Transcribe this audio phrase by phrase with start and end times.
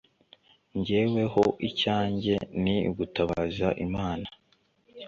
[0.85, 4.27] jyeweho, icyanjye ni ugutabaza imana